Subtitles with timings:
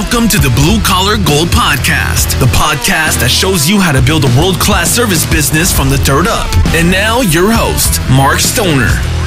[0.00, 4.24] Welcome to the Blue Collar Gold Podcast, the podcast that shows you how to build
[4.24, 6.48] a world class service business from the dirt up.
[6.72, 9.19] And now, your host, Mark Stoner.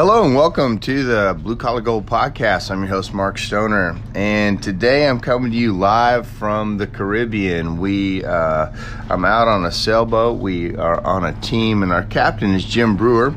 [0.00, 2.70] Hello and welcome to the Blue Collar Gold Podcast.
[2.70, 7.76] I'm your host Mark Stoner, and today I'm coming to you live from the Caribbean.
[7.76, 8.74] We, uh,
[9.10, 10.38] I'm out on a sailboat.
[10.38, 13.36] We are on a team, and our captain is Jim Brewer,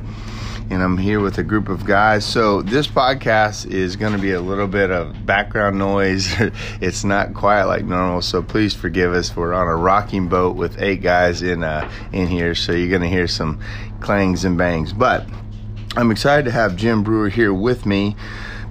[0.70, 2.24] and I'm here with a group of guys.
[2.26, 6.34] So this podcast is going to be a little bit of background noise.
[6.80, 9.36] it's not quite like normal, so please forgive us.
[9.36, 13.02] We're on a rocking boat with eight guys in uh, in here, so you're going
[13.02, 13.60] to hear some
[14.00, 15.28] clangs and bangs, but
[15.96, 18.16] I'm excited to have Jim Brewer here with me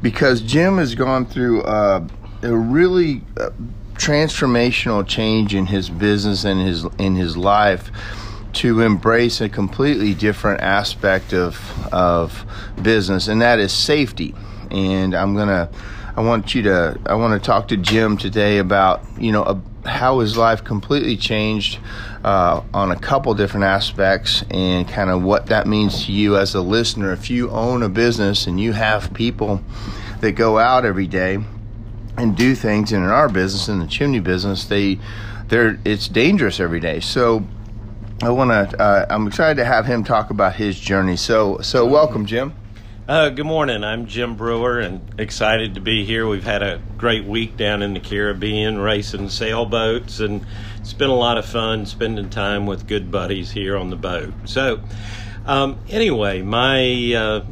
[0.03, 2.07] because Jim has gone through uh,
[2.43, 3.51] a really uh,
[3.95, 7.93] transformational change in his business and his in his life
[8.55, 11.57] to embrace a completely different aspect of
[11.93, 12.45] of
[12.83, 14.35] business, and that is safety.
[14.73, 15.71] And I'm gonna,
[16.17, 19.89] I want you to, I want to talk to Jim today about you know a,
[19.89, 21.79] how his life completely changed
[22.25, 26.55] uh, on a couple different aspects and kind of what that means to you as
[26.55, 27.13] a listener.
[27.13, 29.61] If you own a business and you have people
[30.21, 31.39] that go out every day
[32.17, 34.99] and do things, and in our business, in the chimney business, they
[35.49, 37.01] they're it's dangerous every day.
[37.01, 37.45] So
[38.23, 38.81] I want to.
[38.81, 41.17] Uh, I'm excited to have him talk about his journey.
[41.17, 42.55] So so welcome, Jim.
[43.09, 43.83] Uh, good morning.
[43.83, 46.25] I'm Jim Brewer and excited to be here.
[46.29, 50.47] We've had a great week down in the Caribbean racing sailboats, and
[50.83, 54.35] it's been a lot of fun spending time with good buddies here on the boat.
[54.47, 54.81] So,
[55.47, 57.45] um, anyway, my uh,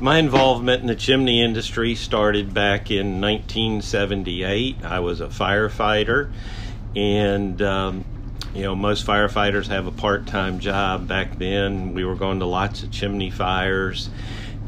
[0.00, 4.82] my involvement in the chimney industry started back in 1978.
[4.82, 6.30] I was a firefighter,
[6.96, 8.06] and um,
[8.54, 11.06] you know, most firefighters have a part time job.
[11.06, 14.08] Back then, we were going to lots of chimney fires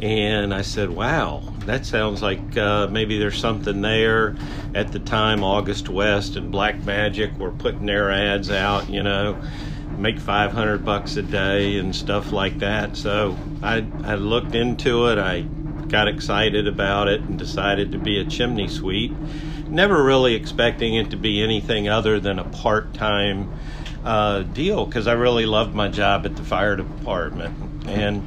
[0.02, 4.36] and I said, "Wow, that sounds like uh, maybe there's something there."
[4.74, 9.36] At the time, August West and Black Magic were putting their ads out, you know,
[9.96, 12.96] make 500 bucks a day and stuff like that.
[12.96, 15.18] So I I looked into it.
[15.18, 15.42] I
[15.88, 19.12] got excited about it and decided to be a chimney sweep.
[19.68, 23.52] Never really expecting it to be anything other than a part-time
[24.04, 27.54] uh, deal because I really loved my job at the fire department
[27.86, 28.22] and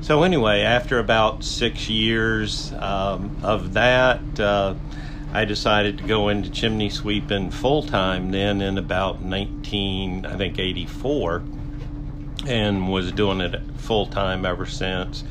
[0.00, 4.74] so anyway, after about six years um, of that, uh,
[5.32, 8.30] I decided to go into chimney sweeping full time.
[8.30, 11.42] Then in about 19, I think 84,
[12.46, 15.22] and was doing it full time ever since.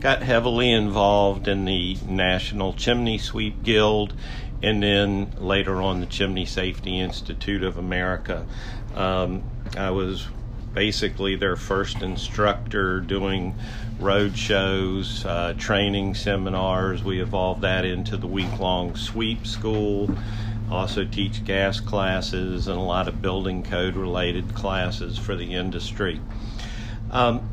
[0.00, 4.14] Got heavily involved in the National Chimney Sweep Guild,
[4.62, 8.46] and then later on the Chimney Safety Institute of America.
[8.94, 9.44] Um,
[9.76, 10.26] I was
[10.76, 13.54] basically their first instructor doing
[13.98, 17.02] road shows, uh, training seminars.
[17.02, 20.14] We evolved that into the week long sweep school.
[20.70, 26.20] Also, teach gas classes and a lot of building code related classes for the industry.
[27.10, 27.48] Um,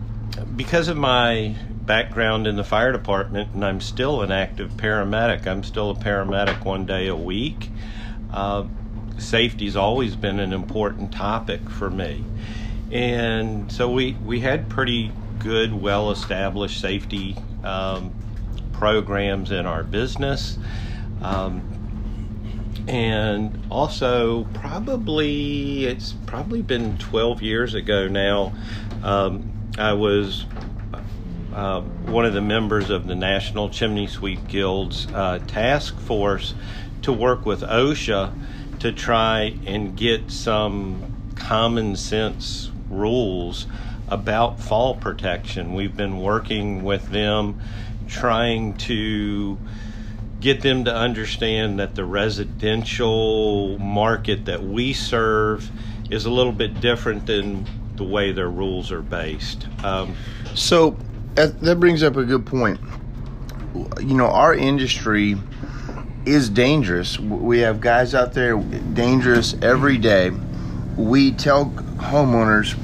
[0.57, 5.63] because of my background in the fire department, and I'm still an active paramedic, I'm
[5.63, 7.69] still a paramedic one day a week.
[8.33, 8.65] Uh,
[9.17, 12.25] safety's always been an important topic for me
[12.93, 18.13] and so we we had pretty good, well established safety um,
[18.71, 20.59] programs in our business.
[21.21, 21.69] Um,
[22.87, 28.53] and also, probably it's probably been 12 years ago now.
[29.01, 30.45] Um, I was
[31.51, 36.53] uh, one of the members of the National Chimney Sweep Guild's uh, task force
[37.01, 43.67] to work with OSHA to try and get some common sense rules
[44.07, 45.73] about fall protection.
[45.73, 47.61] We've been working with them
[48.07, 49.57] trying to
[50.39, 55.69] get them to understand that the residential market that we serve
[56.11, 59.67] is a little bit different than the way their rules are based.
[59.83, 60.15] Um,
[60.53, 60.97] so
[61.35, 62.79] that brings up a good point.
[63.99, 65.37] You know, our industry
[66.25, 67.19] is dangerous.
[67.19, 70.31] We have guys out there dangerous every day.
[70.97, 71.65] We tell
[71.97, 72.77] homeowners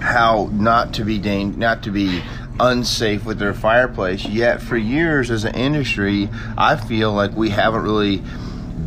[0.00, 2.22] how not to be dang- not to be
[2.58, 4.24] unsafe with their fireplace.
[4.26, 8.22] Yet for years as an industry, I feel like we haven't really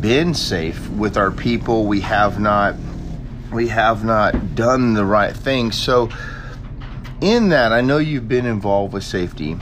[0.00, 1.86] been safe with our people.
[1.86, 2.76] We have not
[3.52, 5.70] we have not done the right thing.
[5.70, 6.08] So
[7.20, 9.52] in that, I know you've been involved with safety.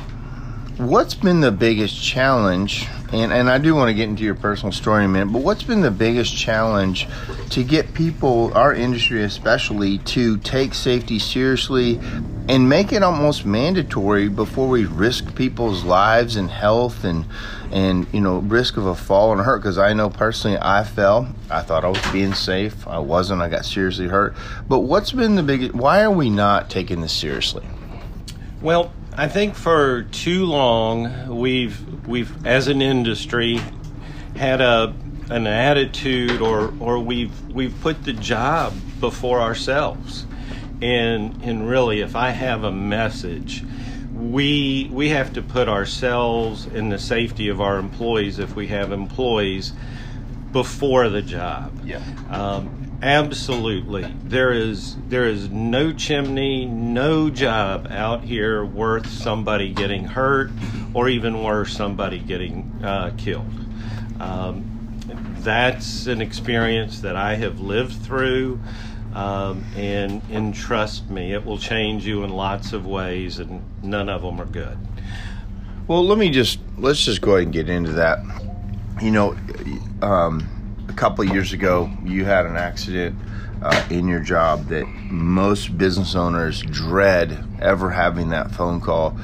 [0.78, 4.72] What's been the biggest challenge and and I do want to get into your personal
[4.72, 5.32] story in a minute.
[5.32, 7.06] But what's been the biggest challenge
[7.50, 12.00] to get people, our industry especially, to take safety seriously
[12.48, 17.26] and make it almost mandatory before we risk people's lives and health and
[17.70, 19.58] and you know risk of a fall and a hurt?
[19.58, 21.28] Because I know personally, I fell.
[21.50, 22.88] I thought I was being safe.
[22.88, 23.42] I wasn't.
[23.42, 24.34] I got seriously hurt.
[24.68, 25.74] But what's been the biggest?
[25.74, 27.66] Why are we not taking this seriously?
[28.62, 33.60] Well, I think for too long we've we've as an industry
[34.36, 34.94] had a
[35.30, 40.26] an attitude or or we've we've put the job before ourselves.
[40.80, 43.62] And and really if I have a message
[44.14, 48.92] we we have to put ourselves and the safety of our employees if we have
[48.92, 49.72] employees
[50.52, 51.72] before the job.
[51.84, 52.02] Yeah.
[52.30, 54.04] Um, Absolutely.
[54.22, 60.52] There is there is no chimney, no job out here worth somebody getting hurt,
[60.94, 63.50] or even worse, somebody getting uh, killed.
[64.20, 65.00] Um,
[65.38, 68.60] that's an experience that I have lived through,
[69.14, 74.08] um, and and trust me, it will change you in lots of ways, and none
[74.08, 74.78] of them are good.
[75.88, 78.20] Well, let me just let's just go ahead and get into that.
[79.02, 79.36] You know,
[80.02, 80.48] um,
[80.88, 83.16] a couple years ago, you had an accident
[83.62, 89.16] uh, in your job that most business owners dread ever having that phone call.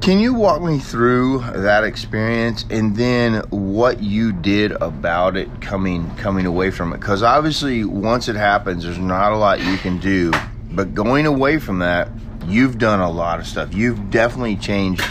[0.00, 6.10] Can you walk me through that experience and then what you did about it coming
[6.16, 7.00] coming away from it?
[7.00, 10.32] Because obviously, once it happens, there's not a lot you can do.
[10.72, 12.08] But going away from that,
[12.50, 13.74] you've done a lot of stuff.
[13.74, 15.04] You've definitely changed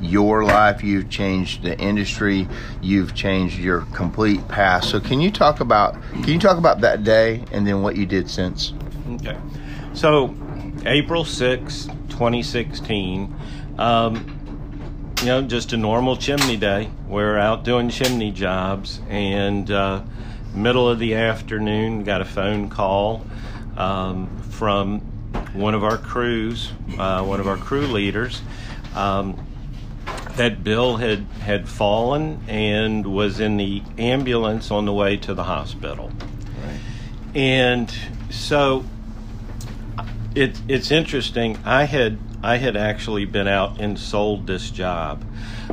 [0.00, 2.48] your life, you've changed the industry,
[2.80, 4.90] you've changed your complete past.
[4.90, 8.06] So can you talk about can you talk about that day and then what you
[8.06, 8.72] did since?
[9.12, 9.38] Okay.
[9.94, 10.34] So
[10.84, 13.34] April 6, 2016,
[13.78, 16.90] um, you know, just a normal chimney day.
[17.08, 20.02] We're out doing chimney jobs, and uh,
[20.54, 23.24] middle of the afternoon, got a phone call
[23.76, 25.00] um, from
[25.56, 28.42] one of our crews, uh, one of our crew leaders,
[28.94, 29.46] um,
[30.36, 35.44] that Bill had had fallen and was in the ambulance on the way to the
[35.44, 36.10] hospital.
[36.62, 36.80] Right.
[37.34, 37.94] And
[38.30, 38.84] so
[40.34, 41.58] it, it's interesting.
[41.64, 45.24] I had I had actually been out and sold this job.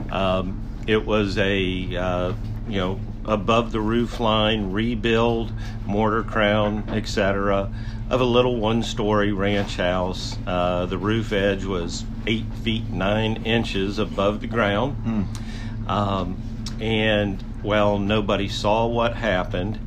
[0.10, 2.34] Um, it was a uh,
[2.68, 5.52] you know above the roof line rebuild,
[5.86, 7.72] mortar crown, etc.
[8.14, 10.38] of a little one-story ranch house.
[10.46, 15.90] Uh, the roof edge was eight feet nine inches above the ground, Mm.
[15.90, 16.38] um,
[16.80, 19.80] and well, nobody saw what happened.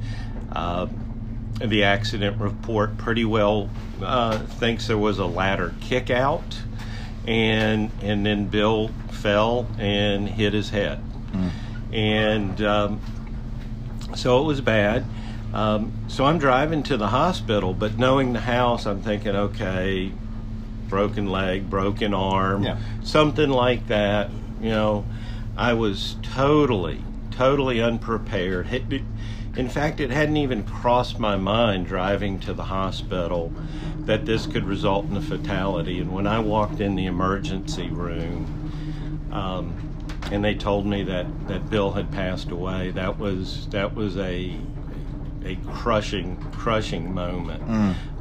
[0.53, 0.87] Uh,
[1.61, 3.69] the accident report pretty well
[4.03, 6.59] uh, thinks there was a ladder kick out,
[7.29, 10.99] and and then Bill fell and hit his head,
[11.93, 13.01] and um,
[14.17, 15.05] so it was bad.
[15.57, 20.13] Um, so I'm driving to the hospital, but knowing the house, I'm thinking, okay,
[20.87, 22.77] broken leg, broken arm, Yeah.
[23.03, 24.29] something like that.
[24.61, 25.05] You know,
[25.57, 28.69] I was totally, totally unprepared.
[28.71, 29.03] It-
[29.57, 33.51] In fact, it hadn't even crossed my mind driving to the hospital
[34.05, 35.99] that this could result in a fatality.
[35.99, 38.45] And when I walked in the emergency room,
[39.33, 39.73] um,
[40.31, 44.55] and they told me that, that Bill had passed away, that was that was a
[45.47, 47.63] a crushing, crushing moment.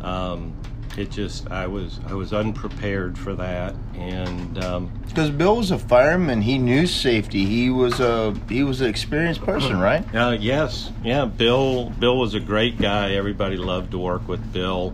[0.03, 0.53] Um,
[0.97, 5.79] it just I was I was unprepared for that, and um, Because Bill was a
[5.79, 7.45] fireman, he knew safety.
[7.45, 10.05] He was a he was an experienced person, right?
[10.15, 13.11] uh, yes, yeah, Bill Bill was a great guy.
[13.11, 14.93] Everybody loved to work with Bill.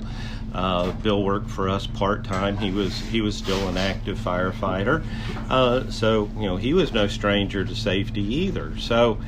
[0.54, 2.58] Uh, Bill worked for us part time.
[2.58, 5.04] He was he was still an active firefighter,
[5.50, 8.78] uh, so you know he was no stranger to safety either.
[8.80, 9.20] So.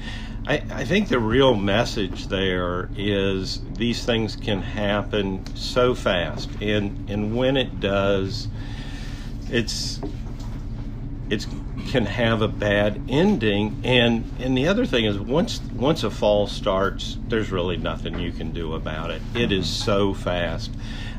[0.46, 6.98] I, I think the real message there is these things can happen so fast, and
[7.08, 8.50] and when it does,
[9.50, 10.02] it's
[11.30, 11.48] it
[11.88, 13.80] can have a bad ending.
[13.86, 18.34] And and the other thing is once once a fall starts there's really nothing you
[18.34, 19.22] can do about it.
[19.34, 20.72] It is so fast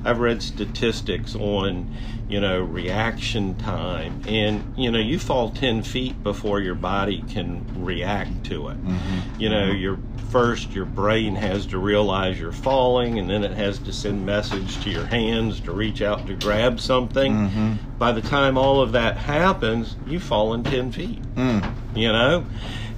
[0.05, 1.91] i've read statistics on
[2.29, 7.65] you know reaction time and you know you fall 10 feet before your body can
[7.85, 8.85] react to it.
[8.85, 9.41] Mm-hmm.
[9.41, 9.79] You know mm-hmm.
[9.79, 9.99] your
[10.31, 14.83] first your brain has to realize you're falling and then it has to send message
[14.83, 17.35] to your hands to reach out to grab something.
[17.35, 17.73] Mm-hmm.
[17.99, 21.23] By the time all of that happens you've fallen 10 feet.
[21.35, 21.75] Mm.
[21.95, 22.47] You know?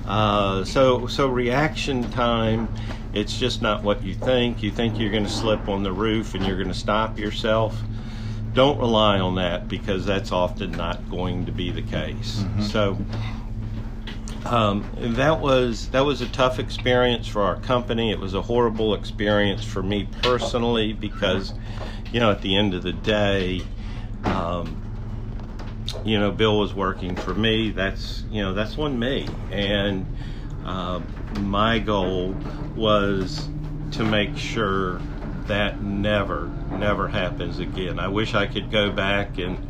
[0.06, 2.68] Uh, so so reaction time
[3.16, 4.62] it's just not what you think.
[4.62, 7.82] You think you're going to slip on the roof and you're going to stop yourself.
[8.54, 12.44] Don't rely on that because that's often not going to be the case.
[12.70, 12.99] So
[14.44, 18.12] Um, that was that was a tough experience for our company.
[18.12, 21.52] It was a horrible experience for me personally because,
[22.12, 23.62] you know, at the end of the day,
[24.25, 24.76] um,
[26.04, 27.70] you know, Bill was working for me.
[27.70, 30.06] That's you know that's on me, and
[30.64, 31.00] uh,
[31.40, 32.34] my goal
[32.74, 33.48] was
[33.92, 35.00] to make sure
[35.46, 37.98] that never never happens again.
[37.98, 39.66] I wish I could go back and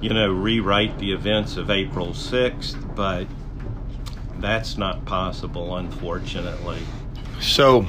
[0.00, 3.26] you know rewrite the events of April 6th, but
[4.40, 6.80] that's not possible, unfortunately.
[7.40, 7.82] So,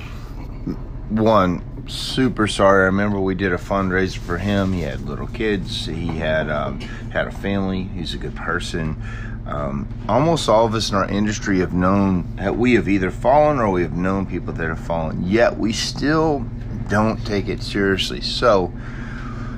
[1.10, 2.84] one, super sorry.
[2.84, 4.74] I remember we did a fundraiser for him.
[4.74, 5.86] He had little kids.
[5.86, 6.80] He had um,
[7.12, 7.84] had a family.
[7.84, 9.02] He's a good person.
[9.46, 13.60] Um, almost all of us in our industry have known that we have either fallen
[13.60, 15.24] or we have known people that have fallen.
[15.28, 16.46] Yet we still
[16.88, 18.22] don't take it seriously.
[18.22, 18.72] So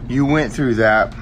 [0.08, 1.14] you went through that.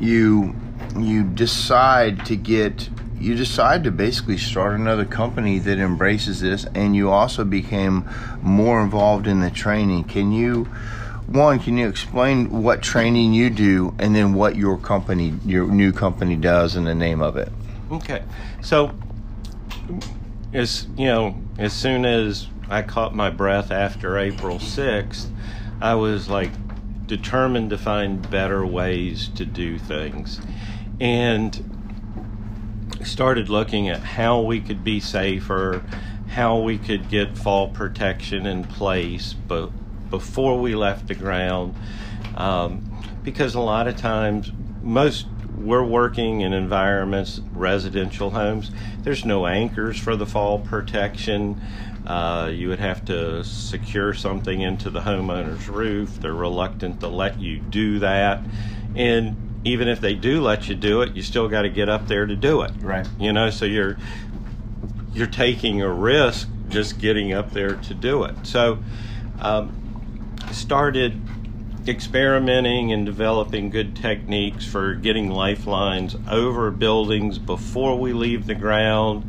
[0.00, 0.54] You
[0.98, 2.88] you decide to get
[3.18, 8.08] you decide to basically start another company that embraces this and you also became
[8.42, 10.68] more involved in the training can you
[11.26, 15.92] one can you explain what training you do and then what your company your new
[15.92, 17.50] company does and the name of it?
[17.90, 18.22] Okay.
[18.60, 18.94] So
[20.52, 25.28] as you know as soon as i caught my breath after april 6th
[25.80, 26.50] i was like
[27.06, 30.40] determined to find better ways to do things
[31.00, 31.72] and
[33.04, 35.82] started looking at how we could be safer,
[36.28, 39.70] how we could get fall protection in place, but
[40.12, 41.74] before we left the ground,
[42.36, 42.84] um,
[43.24, 44.52] because a lot of times
[44.82, 45.26] most
[45.56, 48.70] we're working in environments, residential homes.
[49.02, 51.60] There's no anchors for the fall protection.
[52.06, 56.20] Uh, you would have to secure something into the homeowner's roof.
[56.20, 58.42] They're reluctant to let you do that.
[58.94, 62.08] And even if they do let you do it, you still got to get up
[62.08, 62.72] there to do it.
[62.80, 63.08] Right.
[63.18, 63.96] You know, so you're
[65.14, 68.34] you're taking a risk just getting up there to do it.
[68.44, 68.78] So,
[69.38, 69.81] um,
[70.52, 71.20] started
[71.88, 79.28] experimenting and developing good techniques for getting lifelines over buildings before we leave the ground,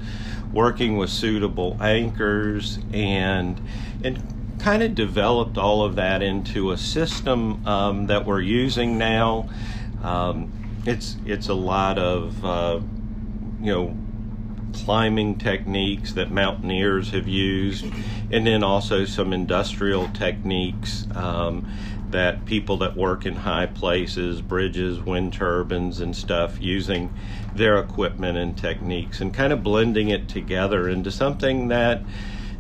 [0.51, 3.59] working with suitable anchors, and
[4.03, 4.21] and
[4.59, 9.49] kind of developed all of that into a system um, that we're using now.
[10.03, 10.51] Um,
[10.85, 12.79] it's it's a lot of uh,
[13.61, 13.97] you know
[14.73, 17.85] climbing techniques that mountaineers have used,
[18.31, 21.67] and then also some industrial techniques um,
[22.09, 27.11] that people that work in high places, bridges, wind turbines, and stuff, using
[27.55, 32.01] their equipment and techniques, and kind of blending it together into something that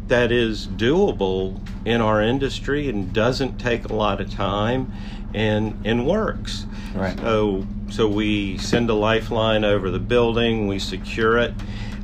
[0.07, 4.91] that is doable in our industry and doesn't take a lot of time
[5.33, 6.65] and and works.
[6.93, 7.17] Right.
[7.19, 11.53] So so we send a lifeline over the building, we secure it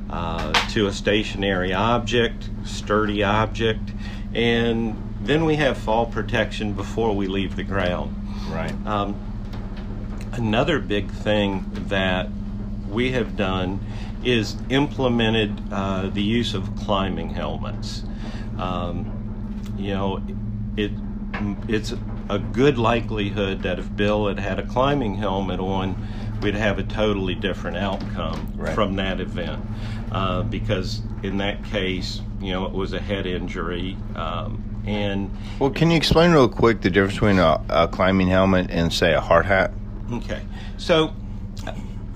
[0.09, 3.91] uh, to a stationary object, sturdy object,
[4.33, 8.15] and then we have fall protection before we leave the ground.
[8.49, 8.73] Right.
[8.85, 9.19] Um,
[10.33, 12.29] another big thing that
[12.89, 13.79] we have done
[14.23, 18.03] is implemented uh, the use of climbing helmets.
[18.57, 19.15] Um,
[19.77, 20.21] you know,
[20.75, 20.91] it
[21.67, 21.93] it's
[22.29, 25.95] a good likelihood that if Bill had had a climbing helmet on,
[26.41, 28.73] we'd have a totally different outcome right.
[28.73, 29.63] from that event.
[30.11, 33.95] Uh, because in that case, you know, it was a head injury.
[34.15, 38.67] Um, and well, can you explain real quick the difference between a, a climbing helmet
[38.69, 39.71] and, say, a hard hat?
[40.11, 40.41] Okay.
[40.77, 41.13] So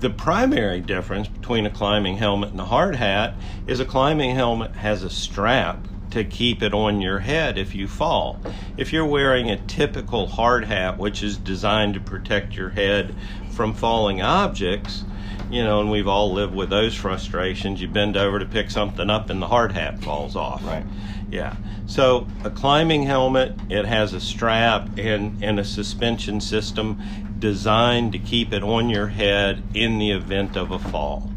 [0.00, 3.34] the primary difference between a climbing helmet and a hard hat
[3.66, 5.78] is a climbing helmet has a strap
[6.10, 8.40] to keep it on your head if you fall.
[8.76, 13.14] If you're wearing a typical hard hat, which is designed to protect your head
[13.50, 15.04] from falling objects,
[15.50, 17.80] you know, and we've all lived with those frustrations.
[17.80, 20.64] You bend over to pick something up and the hard hat falls off.
[20.64, 20.84] Right.
[21.30, 21.56] Yeah.
[21.86, 27.00] So a climbing helmet, it has a strap and, and a suspension system
[27.38, 31.30] designed to keep it on your head in the event of a fall.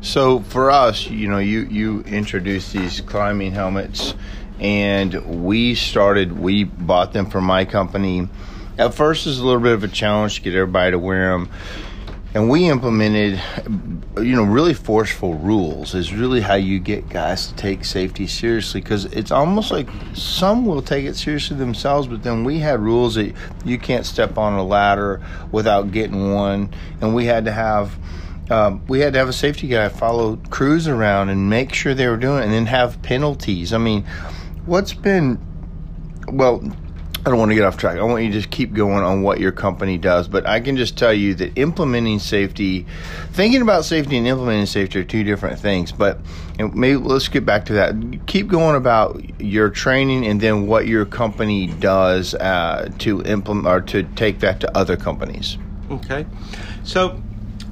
[0.00, 4.14] So for us, you know, you you introduced these climbing helmets,
[4.60, 6.38] and we started.
[6.38, 8.28] We bought them from my company.
[8.76, 11.30] At first, it was a little bit of a challenge to get everybody to wear
[11.30, 11.48] them,
[12.34, 13.40] and we implemented,
[14.16, 15.94] you know, really forceful rules.
[15.94, 20.66] Is really how you get guys to take safety seriously because it's almost like some
[20.66, 23.32] will take it seriously themselves, but then we had rules that
[23.64, 25.22] you can't step on a ladder
[25.52, 27.96] without getting one, and we had to have
[28.50, 32.08] um, we had to have a safety guy follow crews around and make sure they
[32.08, 33.72] were doing it and then have penalties.
[33.72, 34.04] I mean,
[34.66, 35.40] what's been,
[36.28, 36.62] well,
[37.26, 37.96] I don't want to get off track.
[37.96, 40.28] I want you to just keep going on what your company does.
[40.28, 42.84] But I can just tell you that implementing safety,
[43.32, 45.90] thinking about safety and implementing safety are two different things.
[45.90, 46.18] But
[46.58, 48.26] maybe let's get back to that.
[48.26, 53.80] Keep going about your training and then what your company does uh, to implement or
[53.80, 55.56] to take that to other companies.
[55.90, 56.26] Okay.
[56.82, 57.22] So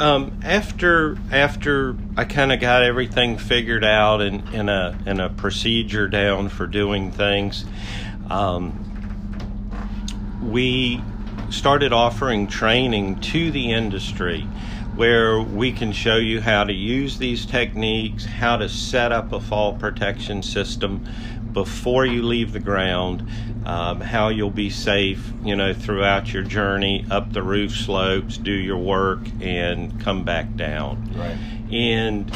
[0.01, 5.21] um, after after I kind of got everything figured out and in, in a in
[5.21, 7.67] a procedure down for doing things.
[8.31, 8.92] Um,
[10.43, 11.03] we
[11.51, 14.47] started offering training to the industry
[14.95, 19.41] where we can show you how to use these techniques, how to set up a
[19.41, 21.07] fall protection system
[21.53, 23.27] before you leave the ground,
[23.65, 28.53] um, how you'll be safe, you know, throughout your journey up the roof slopes, do
[28.53, 31.13] your work, and come back down.
[31.15, 31.39] Right.
[31.71, 32.31] And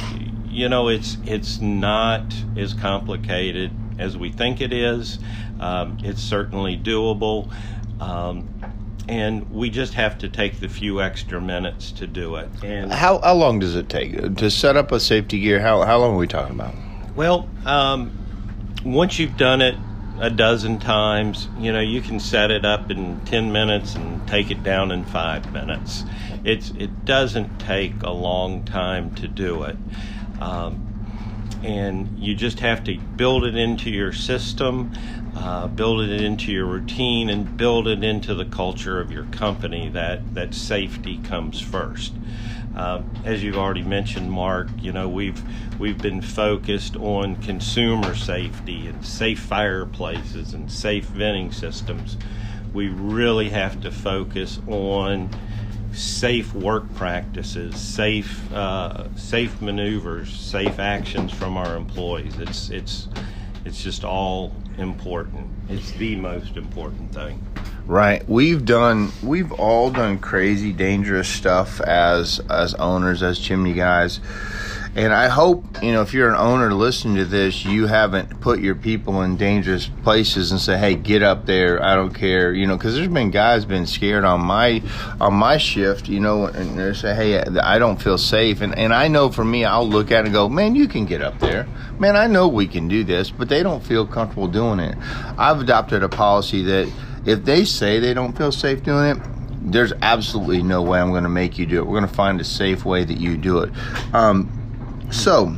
[0.48, 5.18] you know, it's it's not as complicated as we think it is.
[5.60, 7.52] Um, it's certainly doable.
[8.00, 8.48] Um,
[9.08, 12.48] and we just have to take the few extra minutes to do it.
[12.62, 15.60] And how how long does it take to set up a safety gear?
[15.60, 16.74] How how long are we talking about?
[17.14, 18.10] Well, um,
[18.84, 19.76] once you've done it
[20.18, 24.50] a dozen times, you know you can set it up in ten minutes and take
[24.50, 26.04] it down in five minutes.
[26.44, 29.76] It's it doesn't take a long time to do it.
[30.40, 30.82] Um,
[31.62, 34.92] and you just have to build it into your system,
[35.36, 39.88] uh, build it into your routine, and build it into the culture of your company.
[39.90, 42.14] That that safety comes first.
[42.74, 45.42] Uh, as you've already mentioned, Mark, you know we've
[45.78, 52.16] we've been focused on consumer safety and safe fireplaces and safe venting systems.
[52.72, 55.30] We really have to focus on
[55.92, 62.38] safe work practices, safe uh, safe maneuvers, safe actions from our employees.
[62.38, 63.08] It's it's
[63.66, 65.49] it's just all important.
[65.68, 67.45] It's the most important thing.
[67.87, 68.28] Right.
[68.28, 74.21] We've done we've all done crazy dangerous stuff as as owners as chimney guys
[74.96, 78.60] and I hope, you know, if you're an owner listening to this, you haven't put
[78.60, 81.84] your people in dangerous places and say, "Hey, get up there.
[81.84, 84.82] I don't care." You know, because there's been guys been scared on my
[85.21, 88.94] on my shift, you know, and they say, "Hey, I don't feel safe." And and
[88.94, 91.38] I know for me, I'll look at it and go, "Man, you can get up
[91.40, 91.68] there.
[91.99, 94.97] Man, I know we can do this," but they don't feel comfortable doing it.
[95.36, 96.90] I've adopted a policy that
[97.26, 99.18] if they say they don't feel safe doing it,
[99.60, 101.86] there's absolutely no way I'm going to make you do it.
[101.86, 103.73] We're going to find a safe way that you do it.
[104.14, 104.65] Um,
[105.10, 105.56] so,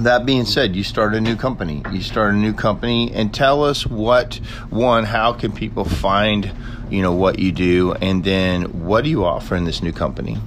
[0.00, 1.82] that being said, you start a new company.
[1.92, 4.36] You start a new company and tell us what
[4.70, 6.52] one, how can people find,
[6.88, 10.38] you know, what you do, and then what do you offer in this new company?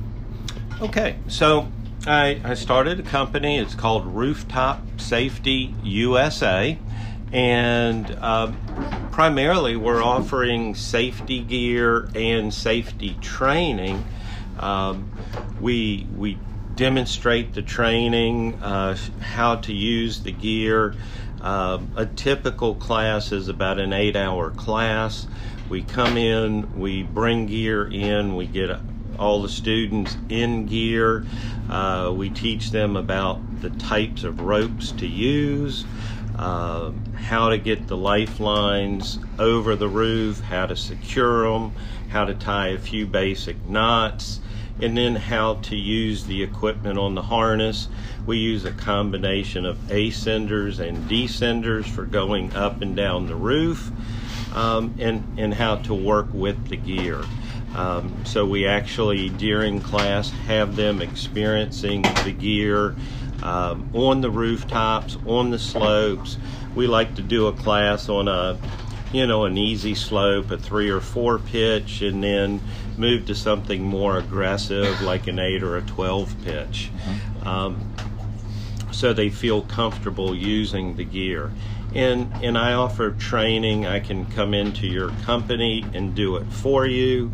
[0.81, 1.67] Okay, so
[2.07, 3.57] I, I started a company.
[3.57, 6.77] It's called Rooftop Safety USA,
[7.31, 8.51] and uh,
[9.11, 14.03] primarily we're offering safety gear and safety training.
[14.59, 15.11] Um,
[15.59, 16.37] we we
[16.81, 20.95] demonstrate the training, uh, how to use the gear.
[21.39, 25.27] Uh, a typical class is about an eight hour class.
[25.69, 28.75] We come in, we bring gear in, we get
[29.19, 31.23] all the students in gear.
[31.69, 35.85] Uh, we teach them about the types of ropes to use,
[36.35, 41.73] uh, how to get the lifelines over the roof, how to secure them,
[42.09, 44.39] how to tie a few basic knots
[44.81, 47.87] and then how to use the equipment on the harness.
[48.25, 53.91] We use a combination of ascenders and descenders for going up and down the roof,
[54.53, 57.23] um, and, and how to work with the gear.
[57.75, 62.95] Um, so we actually, during class, have them experiencing the gear
[63.43, 66.37] um, on the rooftops, on the slopes.
[66.75, 68.59] We like to do a class on a
[69.11, 72.61] you know, an easy slope, a three or four pitch, and then
[73.01, 76.91] move to something more aggressive like an eight or a 12 pitch.
[76.95, 77.47] Mm-hmm.
[77.47, 77.95] Um,
[78.91, 81.51] so they feel comfortable using the gear.
[81.95, 83.87] And, and I offer training.
[83.87, 87.31] I can come into your company and do it for you.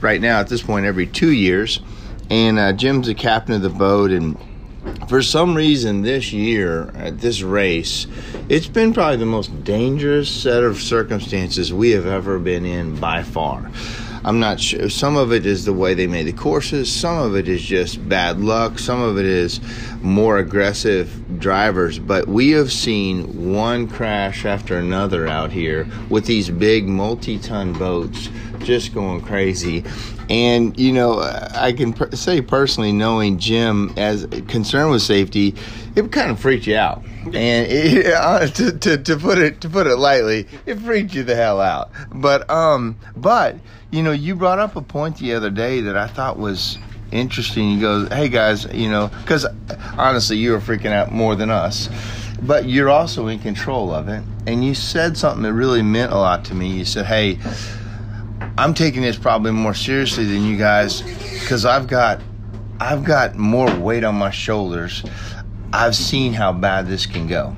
[0.01, 1.81] right now at this point every two years,
[2.31, 4.13] and uh, Jim's the captain of the boat.
[4.13, 4.39] And
[5.11, 8.07] for some reason, this year at this race,
[8.49, 13.25] it's been probably the most dangerous set of circumstances we have ever been in by
[13.25, 13.73] far.
[14.23, 14.89] I'm not sure.
[14.89, 16.93] Some of it is the way they made the courses.
[16.93, 18.79] Some of it is just bad luck.
[18.79, 19.61] Some of it is
[20.01, 21.99] more aggressive drivers.
[21.99, 27.73] But we have seen one crash after another out here with these big multi ton
[27.73, 28.29] boats
[28.61, 29.85] just going crazy.
[30.29, 35.55] And, you know, I can per- say personally, knowing Jim as concerned with safety,
[35.97, 37.03] it kind of freaked you out.
[37.25, 41.25] And it, uh, to, to, to put it to put it lightly, it freaked you
[41.25, 41.91] the hell out.
[42.13, 43.57] But um, but
[43.91, 46.79] you know, you brought up a point the other day that I thought was
[47.13, 47.71] interesting.
[47.71, 49.47] You go, hey guys, you know, because
[49.99, 51.89] honestly, you were freaking out more than us,
[52.43, 54.23] but you're also in control of it.
[54.47, 56.69] And you said something that really meant a lot to me.
[56.69, 57.39] You said, hey,
[58.61, 62.21] I'm taking this probably more seriously than you guys because I've got
[62.79, 65.03] I've got more weight on my shoulders.
[65.73, 67.57] I've seen how bad this can go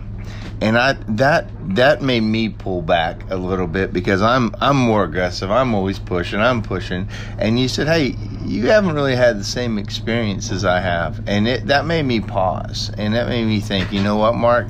[0.63, 5.03] and I that that made me pull back a little bit because I'm I'm more
[5.03, 5.51] aggressive.
[5.51, 6.39] I'm always pushing.
[6.39, 7.09] I'm pushing.
[7.39, 11.49] And you said, "Hey, you haven't really had the same experience as I have," and
[11.49, 13.93] it that made me pause, and that made me think.
[13.93, 14.69] You know what, Mark?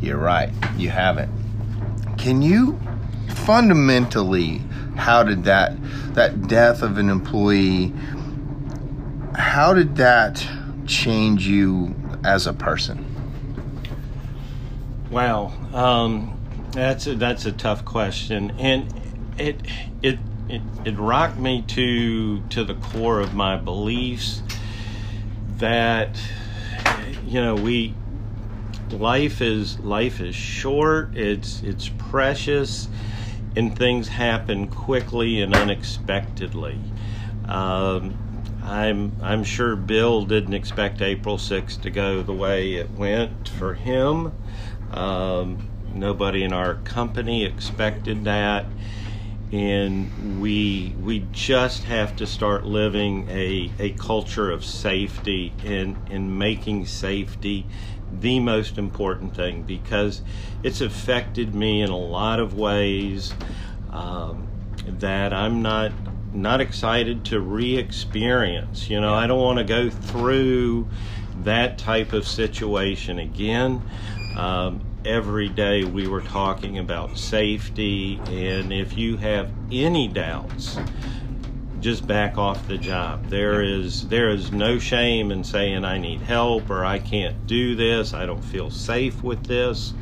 [0.00, 0.50] You're right.
[0.76, 1.30] You haven't.
[2.18, 2.78] Can you
[3.28, 4.60] fundamentally?
[4.98, 5.74] How did that
[6.14, 7.94] that death of an employee?
[9.34, 10.46] How did that
[10.86, 13.04] change you as a person?
[15.10, 16.38] Wow, um,
[16.72, 18.92] that's a, that's a tough question, and
[19.38, 19.60] it
[20.02, 24.42] it it it rocked me to to the core of my beliefs
[25.58, 26.20] that
[27.26, 27.94] you know we
[28.90, 32.88] life is life is short it's it's precious
[33.58, 36.80] and things happen quickly and unexpectedly
[37.48, 38.16] um,
[38.62, 43.74] I'm I'm sure Bill didn't expect April 6th to go the way it went for
[43.74, 44.32] him.
[44.92, 48.66] Um, nobody in our company expected that,
[49.50, 56.38] and we we just have to start living a, a culture of safety and and
[56.38, 57.66] making safety
[58.12, 60.22] the most important thing because
[60.62, 63.34] it's affected me in a lot of ways
[63.90, 64.48] um,
[64.86, 65.92] that I'm not
[66.32, 68.90] not excited to re-experience.
[68.90, 70.88] You know, I don't want to go through
[71.44, 73.82] that type of situation again.
[74.36, 80.78] Um, every day we were talking about safety, and if you have any doubts,
[81.80, 83.26] just back off the job.
[83.28, 87.76] There is there is no shame in saying I need help or I can't do
[87.76, 88.14] this.
[88.14, 89.94] I don't feel safe with this.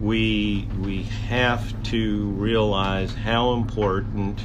[0.00, 4.40] We we have to realize how important,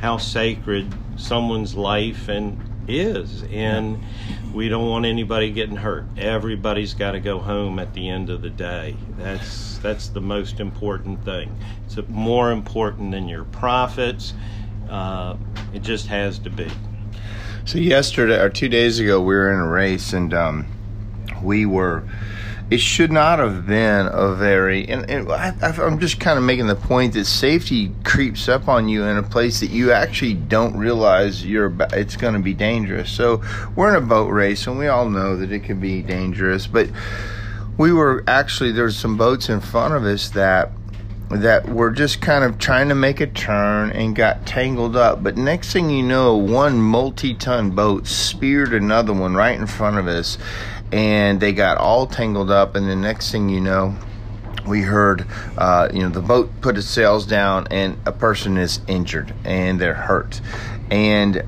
[0.00, 4.02] how sacred someone's life and is, and
[4.52, 6.06] we don't want anybody getting hurt.
[6.16, 8.96] Everybody's got to go home at the end of the day.
[9.16, 11.56] That's that's the most important thing.
[11.86, 14.34] It's more important than your profits.
[14.88, 15.36] Uh,
[15.72, 16.70] it just has to be.
[17.64, 20.66] So yesterday or two days ago, we were in a race, and um,
[21.42, 22.04] we were
[22.70, 26.66] it should not have been a very and, and I, am just kind of making
[26.66, 30.76] the point that safety creeps up on you in a place that you actually don't
[30.76, 33.42] realize you're it's going to be dangerous so
[33.74, 36.90] we're in a boat race and we all know that it can be dangerous but
[37.78, 40.70] we were actually there's some boats in front of us that
[41.30, 45.22] that were just kind of trying to make a turn and got tangled up.
[45.22, 49.98] But next thing you know, one multi ton boat speared another one right in front
[49.98, 50.38] of us
[50.92, 52.74] and they got all tangled up.
[52.74, 53.94] And the next thing you know,
[54.66, 58.80] we heard, uh, you know, the boat put its sails down, and a person is
[58.86, 60.40] injured and they're hurt,
[60.90, 61.42] and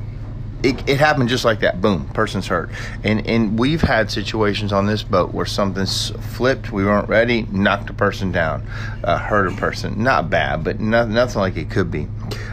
[0.62, 1.80] it, it, happened just like that.
[1.80, 2.70] Boom, person's hurt.
[3.04, 6.72] And and we've had situations on this boat where something's flipped.
[6.72, 8.66] We weren't ready, knocked a person down,
[9.04, 10.02] uh, hurt a person.
[10.02, 12.08] Not bad, but not, nothing like it could be.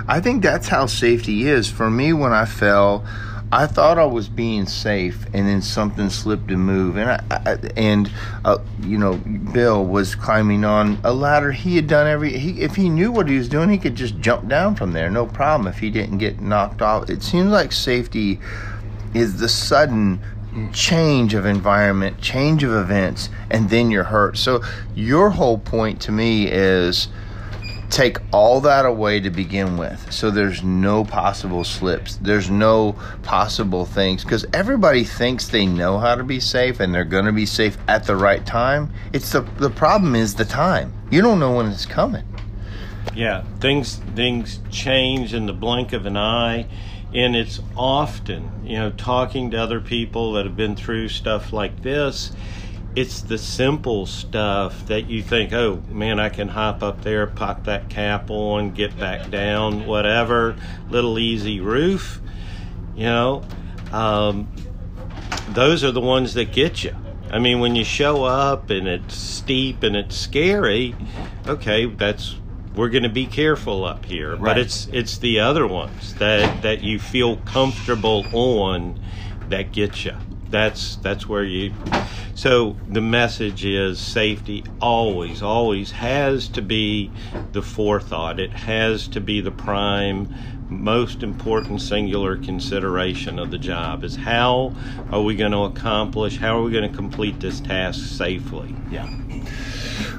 [0.08, 1.70] I think that's how safety is.
[1.70, 3.06] For me, when I fell
[3.52, 7.58] I thought I was being safe, and then something slipped and moved, and I, I
[7.78, 8.12] and
[8.44, 11.54] uh, you know, Bill was climbing on a ladder.
[11.54, 12.38] He had done every.
[12.38, 15.10] He, if he knew what he was doing, he could just jump down from there,
[15.10, 15.68] no problem.
[15.68, 18.40] If he didn't get knocked off, it seems like safety
[19.14, 20.20] is the sudden
[20.74, 24.38] change of environment, change of events, and then you're hurt.
[24.38, 24.62] So
[24.94, 27.08] your whole point to me is
[27.90, 30.12] take all that away to begin with.
[30.12, 32.18] So there's no possible slips.
[32.18, 37.06] There's no possible things because everybody thinks they know how to be safe and they're
[37.06, 38.92] going to be safe at the right time.
[39.14, 40.94] It's the the problem is the time.
[41.10, 42.26] You don't know when it's coming.
[43.16, 46.68] Yeah, things things change in the blink of an eye
[47.14, 51.82] and it's often, you know, talking to other people that have been through stuff like
[51.82, 52.34] this
[52.98, 57.66] it's the simple stuff that you think, oh man, I can hop up there, pop
[57.66, 60.56] that cap on, get back down, whatever,
[60.90, 62.20] little easy roof,
[62.96, 63.44] you know.
[63.92, 64.52] Um,
[65.50, 66.96] those are the ones that get you.
[67.30, 70.96] I mean, when you show up and it's steep and it's scary,
[71.46, 72.38] okay, that's
[72.76, 74.32] we're going to be careful up here.
[74.32, 74.42] Right.
[74.42, 79.00] But it's it's the other ones that that you feel comfortable on
[79.50, 80.16] that get you.
[80.50, 81.74] That's that's where you
[82.34, 87.14] so the message is safety always, always has to be
[87.52, 88.40] the forethought.
[88.40, 90.30] It has to be the prime,
[90.70, 94.76] most important singular consideration of the job is how
[95.10, 98.76] are we going to accomplish, how are we going to complete this task safely?
[98.90, 99.08] Yeah.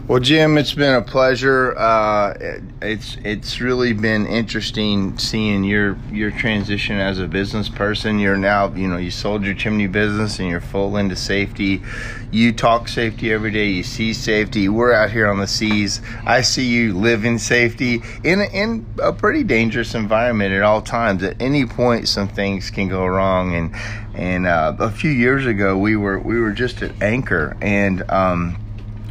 [0.08, 1.76] Well, Jim, it's been a pleasure.
[1.76, 2.34] Uh,
[2.80, 8.18] it's it's really been interesting seeing your your transition as a business person.
[8.18, 11.82] You're now, you know, you sold your chimney business and you're full into safety.
[12.30, 13.66] You talk safety every day.
[13.66, 14.68] You see safety.
[14.68, 16.00] We're out here on the seas.
[16.24, 20.80] I see you live in safety in a, in a pretty dangerous environment at all
[20.80, 21.22] times.
[21.22, 23.54] At any point, some things can go wrong.
[23.54, 23.74] And
[24.14, 28.10] and uh, a few years ago, we were we were just at anchor and.
[28.10, 28.58] Um,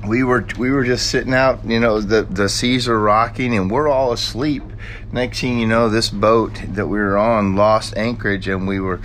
[0.06, 3.72] we were we were just sitting out you know the the seas are rocking and
[3.72, 4.64] we're all asleep.
[5.12, 9.00] Next thing you know this boat that we were on lost anchorage and we were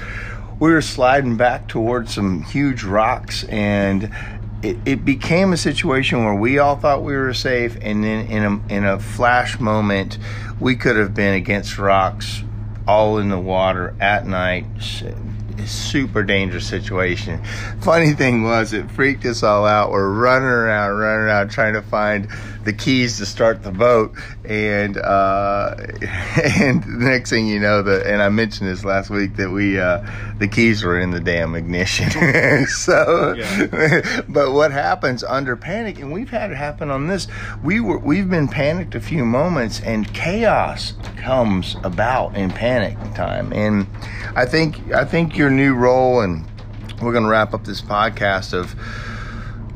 [0.61, 4.11] we were sliding back towards some huge rocks and
[4.63, 8.45] it, it became a situation where we all thought we were safe and then in
[8.45, 10.19] a, in a flash moment
[10.61, 12.45] we could have been against rocks
[12.87, 14.67] all in the water at night
[15.67, 17.43] super dangerous situation.
[17.81, 19.91] Funny thing was, it freaked us all out.
[19.91, 22.29] We're running around, running around, trying to find
[22.65, 25.75] the keys to start the boat, and uh,
[26.59, 29.79] and the next thing you know, the and I mentioned this last week that we
[29.79, 30.05] uh,
[30.39, 32.11] the keys were in the damn ignition.
[32.67, 34.23] so, yeah.
[34.29, 37.27] but what happens under panic, and we've had it happen on this.
[37.63, 43.53] We were we've been panicked a few moments, and chaos comes about in panic time,
[43.53, 43.87] and
[44.37, 46.45] I think I think your new role, and
[47.01, 48.75] we're going to wrap up this podcast of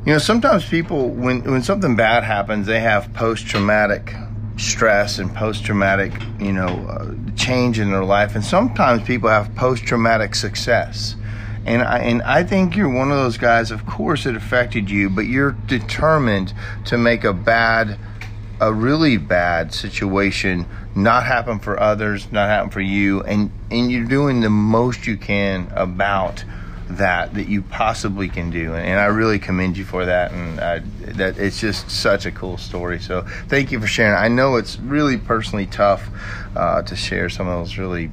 [0.06, 4.14] you know, sometimes people, when, when something bad happens, they have post traumatic
[4.56, 8.36] stress and post traumatic, you know, uh, change in their life.
[8.36, 11.16] And sometimes people have post traumatic success.
[11.64, 15.10] And I, and I think you're one of those guys, of course, it affected you,
[15.10, 17.98] but you're determined to make a bad,
[18.60, 23.22] a really bad situation not happen for others, not happen for you.
[23.24, 26.44] And, and you're doing the most you can about
[26.88, 30.60] that that you possibly can do and, and I really commend you for that and
[30.60, 30.78] I,
[31.14, 34.14] that it's just such a cool story so thank you for sharing.
[34.14, 36.08] I know it's really personally tough
[36.54, 38.10] uh, to share some of those really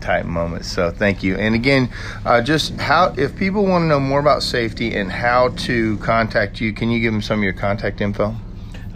[0.00, 1.36] tight moments so thank you.
[1.36, 1.90] And again
[2.24, 6.60] uh, just how if people want to know more about safety and how to contact
[6.60, 8.34] you can you give them some of your contact info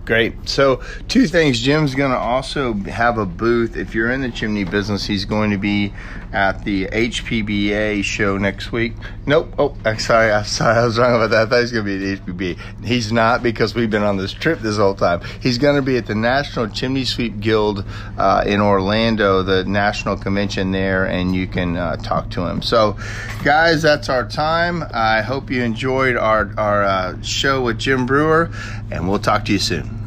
[0.09, 0.49] Great.
[0.49, 1.61] So, two things.
[1.61, 3.77] Jim's going to also have a booth.
[3.77, 5.93] If you're in the chimney business, he's going to be
[6.33, 8.95] at the HPBA show next week.
[9.27, 9.53] Nope.
[9.59, 10.33] Oh, I'm sorry.
[10.33, 10.79] I'm sorry.
[10.79, 11.43] I was wrong about that.
[11.43, 12.87] I thought he was going to be at the HPBA.
[12.87, 15.21] He's not because we've been on this trip this whole time.
[15.43, 17.85] He's going to be at the National Chimney Sweep Guild
[18.17, 22.63] uh, in Orlando, the national convention there, and you can uh, talk to him.
[22.63, 22.97] So,
[23.45, 24.85] guys, that's our time.
[24.95, 28.51] I hope you enjoyed our, our uh, show with Jim Brewer,
[28.91, 29.98] and we'll talk to you soon.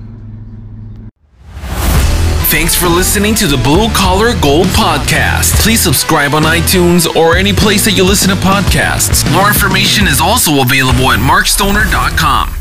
[2.52, 5.56] Thanks for listening to the Blue Collar Gold Podcast.
[5.62, 9.24] Please subscribe on iTunes or any place that you listen to podcasts.
[9.32, 12.54] More information is also available at markstoner.com.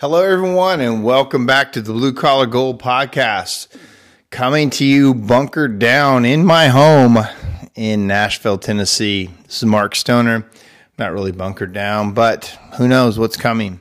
[0.00, 3.66] Hello, everyone, and welcome back to the Blue Collar Gold Podcast.
[4.30, 7.18] Coming to you bunkered down in my home
[7.74, 9.28] in Nashville, Tennessee.
[9.46, 10.48] This is Mark Stoner
[10.98, 13.80] not really bunkered down, but who knows what's coming.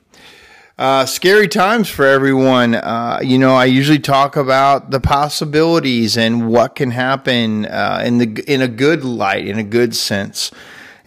[0.77, 2.75] Uh, scary times for everyone.
[2.75, 8.19] Uh, you know, I usually talk about the possibilities and what can happen uh, in
[8.19, 10.51] the in a good light, in a good sense.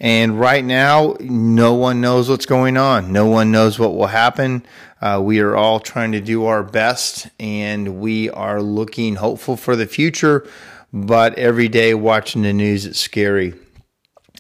[0.01, 3.13] And right now, no one knows what's going on.
[3.13, 4.65] No one knows what will happen.
[5.01, 9.77] Uh, we are all trying to do our best, and we are looking hopeful for
[9.77, 10.49] the future.
[10.93, 13.55] But every day, watching the news, it's scary.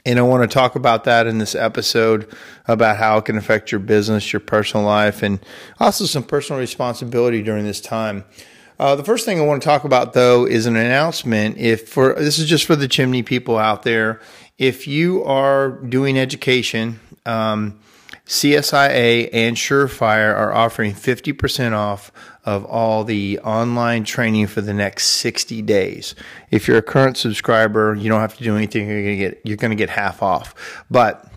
[0.04, 2.32] And I want to talk about that in this episode
[2.66, 5.40] about how it can affect your business, your personal life, and
[5.78, 8.24] also some personal responsibility during this time.
[8.78, 11.58] Uh, the first thing I want to talk about, though, is an announcement.
[11.58, 14.20] If for this is just for the chimney people out there,
[14.56, 17.78] if you are doing education, um,
[18.30, 22.12] CSIA and Surefire are offering 50% off
[22.44, 26.14] of all the online training for the next 60 days.
[26.52, 28.88] If you're a current subscriber, you don't have to do anything.
[28.88, 30.84] You're going to get you're going to get half off.
[30.88, 31.28] But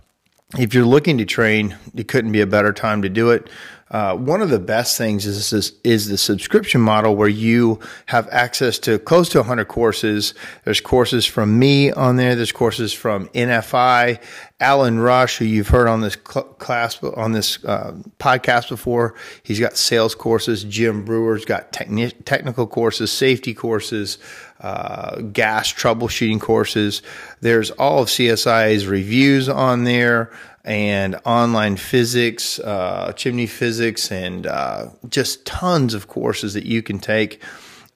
[0.60, 3.50] if you're looking to train, it couldn't be a better time to do it.
[3.94, 8.28] Uh, one of the best things is this, is the subscription model where you have
[8.32, 10.34] access to close to 100 courses.
[10.66, 12.36] There's courses from me on there.
[12.36, 14.20] There's courses from NFI,
[14.60, 19.14] Alan Rush, who you've heard on this cl- class on this uh, podcast before.
[19.44, 20.64] He's got sales courses.
[20.64, 24.18] Jim Brewer's got techni- technical courses, safety courses,
[24.60, 27.04] uh, gas troubleshooting courses.
[27.42, 30.32] There's all of CSI's reviews on there
[30.64, 37.00] and online physics, uh, chimney physics, and uh, just tons of courses that you can
[37.00, 37.42] take.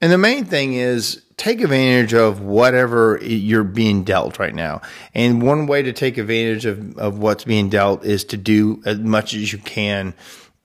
[0.02, 4.82] And the main thing is take advantage of whatever you're being dealt right now.
[5.14, 9.00] And one way to take advantage of, of what's being dealt is to do as
[9.00, 10.14] much as you can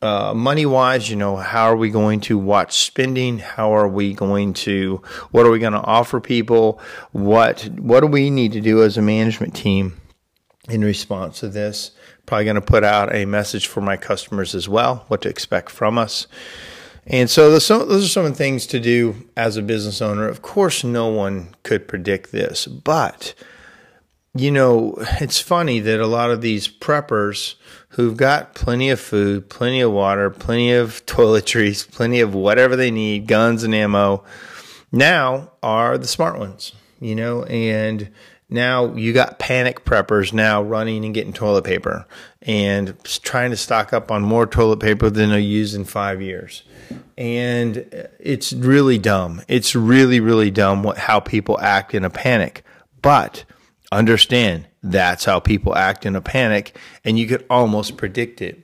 [0.00, 3.38] Uh, money wise, you know, how are we going to watch spending?
[3.38, 6.80] How are we going to, what are we going to offer people?
[7.12, 10.00] What, what do we need to do as a management team
[10.68, 11.92] in response to this?
[12.26, 15.70] Probably going to put out a message for my customers as well, what to expect
[15.70, 16.26] from us.
[17.06, 20.26] And so those, those are some of the things to do as a business owner.
[20.28, 23.34] Of course, no one could predict this, but
[24.36, 27.54] you know, it's funny that a lot of these preppers
[27.90, 32.90] who've got plenty of food, plenty of water, plenty of toiletries, plenty of whatever they
[32.90, 34.24] need, guns and ammo,
[34.90, 38.10] now are the smart ones, you know, and
[38.48, 42.06] now you got panic preppers now running and getting toilet paper
[42.42, 46.62] and trying to stock up on more toilet paper than they'll use in five years.
[47.16, 49.42] And uh, it's really dumb.
[49.48, 52.64] It's really, really dumb what, how people act in a panic.
[53.00, 53.44] But
[53.90, 58.62] understand that's how people act in a panic, and you could almost predict it.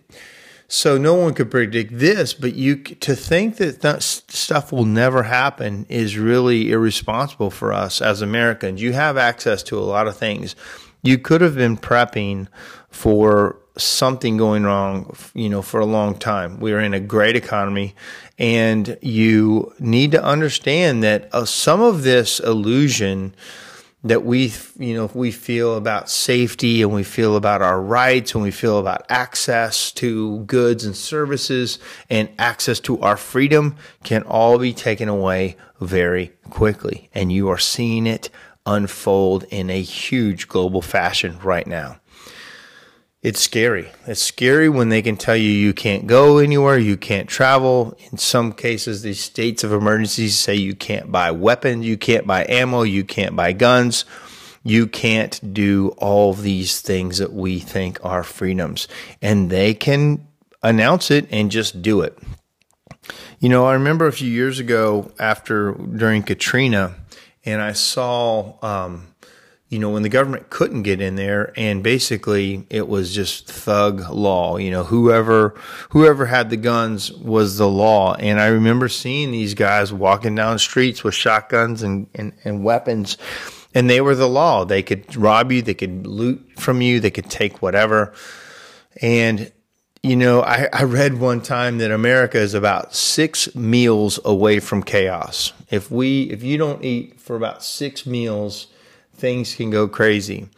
[0.73, 5.85] So no one could predict this, but you to think that stuff will never happen
[5.89, 8.81] is really irresponsible for us as Americans.
[8.81, 10.55] You have access to a lot of things.
[11.03, 12.47] You could have been prepping
[12.89, 16.61] for something going wrong, you know, for a long time.
[16.61, 17.97] We are in a great economy,
[18.39, 23.35] and you need to understand that uh, some of this illusion
[24.03, 28.43] that we you know we feel about safety and we feel about our rights and
[28.43, 31.79] we feel about access to goods and services
[32.09, 37.11] and access to our freedom can all be taken away very quickly.
[37.13, 38.31] And you are seeing it
[38.67, 42.01] unfold in a huge global fashion right now
[43.23, 43.91] it's scary.
[44.07, 47.95] It's scary when they can tell you you can't go anywhere, you can't travel.
[48.11, 52.47] In some cases, these states of emergencies say you can't buy weapons, you can't buy
[52.49, 54.05] ammo, you can't buy guns.
[54.63, 58.89] you can't do all these things that we think are freedoms.
[59.23, 60.27] And they can
[60.63, 62.19] announce it and just do it.
[63.39, 66.95] You know, I remember a few years ago after during Katrina,
[67.45, 69.10] and I saw, um,
[69.71, 74.11] you know, when the government couldn't get in there, and basically it was just thug
[74.11, 74.57] law.
[74.57, 75.55] You know, whoever
[75.91, 78.15] whoever had the guns was the law.
[78.15, 83.17] And I remember seeing these guys walking down streets with shotguns and, and, and weapons,
[83.73, 84.65] and they were the law.
[84.65, 88.13] They could rob you, they could loot from you, they could take whatever.
[89.01, 89.53] And
[90.03, 94.83] you know, I, I read one time that America is about six meals away from
[94.83, 95.53] chaos.
[95.71, 98.67] If we, if you don't eat for about six meals,
[99.21, 100.49] things can go crazy.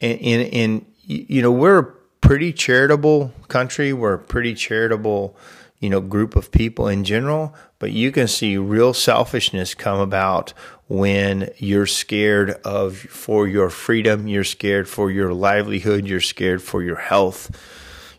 [0.00, 3.92] And, and, and you know, we're a pretty charitable country.
[3.92, 5.36] We're a pretty charitable,
[5.80, 7.54] you know, group of people in general.
[7.78, 10.52] But you can see real selfishness come about
[10.88, 16.82] when you're scared of for your freedom, you're scared for your livelihood, you're scared for
[16.82, 17.50] your health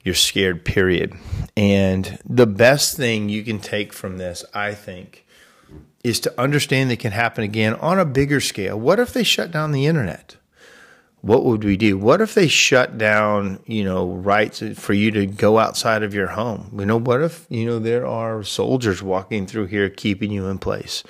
[0.04, 1.14] you're scared, period.
[1.58, 5.26] And the best thing you can take from this, I think,
[6.04, 8.80] is to understand that can happen again on a bigger scale.
[8.80, 10.38] What if they shut down the internet?
[11.22, 11.98] What would we do?
[11.98, 16.28] What if they shut down, you know, rights for you to go outside of your
[16.28, 16.74] home?
[16.80, 20.60] You know, what if, you know, there are soldiers walking through here keeping you in
[20.60, 21.04] place?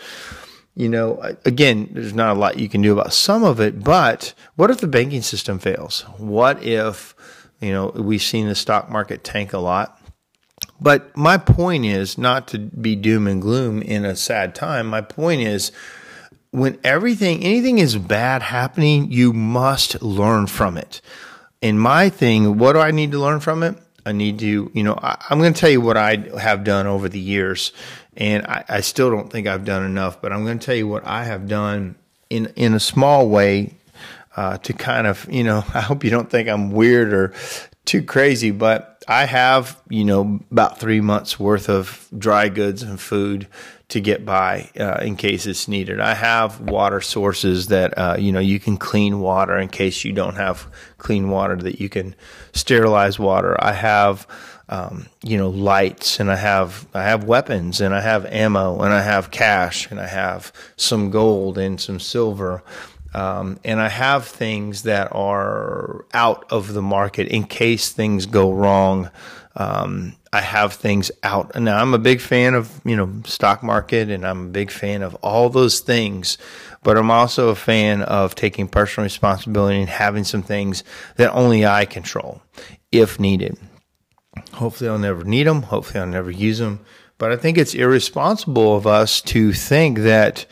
[0.76, 4.34] You know, again, there's not a lot you can do about some of it, but
[4.56, 6.02] what if the banking system fails?
[6.18, 7.14] What if
[7.62, 9.99] you know, we've seen the stock market tank a lot.
[10.82, 14.88] But my point is not to be doom and gloom in a sad time.
[14.88, 15.72] My point is
[16.52, 21.02] when everything, anything is bad happening, you must learn from it.
[21.62, 23.78] And my thing, what do I need to learn from it?
[24.06, 26.88] I need to, you know, I, am going to tell you what I have done
[26.88, 27.74] over the years.
[28.16, 30.88] And I, I still don't think I've done enough, but I'm going to tell you
[30.88, 31.96] what I have done
[32.30, 33.76] in, in a small way
[34.36, 37.34] uh, to kind of, you know, I hope you don't think I'm weird or
[37.90, 43.02] too crazy, but I have, you know, about three months worth of dry goods and
[43.02, 43.48] food
[43.88, 46.00] to get by uh, in case it's needed.
[46.00, 50.14] I have water sources that, uh, you know, you can clean water in case you
[50.14, 50.68] don't have
[51.00, 52.14] clean water that you can
[52.54, 53.58] sterilize water.
[53.60, 54.28] I have,
[54.70, 58.94] um, you know, lights and I have, I have weapons and I have ammo and
[58.94, 62.62] I have cash and I have some gold and some silver
[63.14, 68.52] um, and I have things that are out of the market in case things go
[68.52, 69.10] wrong.
[69.56, 71.56] Um, I have things out.
[71.56, 75.02] Now I'm a big fan of, you know, stock market and I'm a big fan
[75.02, 76.38] of all those things,
[76.84, 80.84] but I'm also a fan of taking personal responsibility and having some things
[81.16, 82.42] that only I control
[82.92, 83.58] if needed.
[84.54, 85.64] Hopefully I'll never need them.
[85.64, 86.80] Hopefully I'll never use them.
[87.18, 90.46] But I think it's irresponsible of us to think that,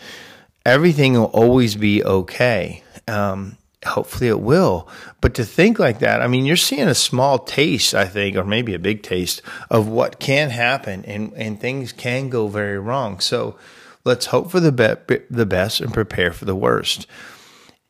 [0.67, 2.83] everything will always be okay.
[3.07, 4.89] Um, hopefully it will.
[5.21, 8.43] But to think like that, I mean, you're seeing a small taste, I think, or
[8.43, 13.21] maybe a big taste of what can happen and, and things can go very wrong.
[13.21, 13.55] So
[14.03, 14.73] let's hope for the,
[15.07, 17.07] be- the best and prepare for the worst.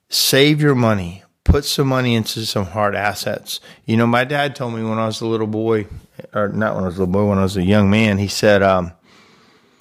[0.09, 1.23] Save your money.
[1.43, 3.59] Put some money into some hard assets.
[3.85, 5.87] You know, my dad told me when I was a little boy,
[6.33, 8.27] or not when I was a little boy, when I was a young man, he
[8.27, 8.91] said, um,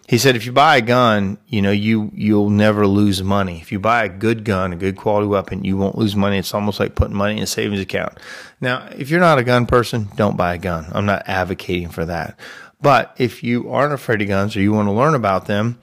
[0.09, 3.61] he said if you buy a gun, you know, you you'll never lose money.
[3.61, 6.39] If you buy a good gun, a good quality weapon, you won't lose money.
[6.39, 8.17] It's almost like putting money in a savings account.
[8.61, 10.87] Now, if you're not a gun person, don't buy a gun.
[10.93, 12.39] I'm not advocating for that.
[12.81, 15.79] But if you aren't afraid of guns or you want to learn about them,